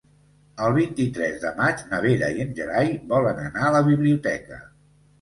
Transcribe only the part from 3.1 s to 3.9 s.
volen anar a la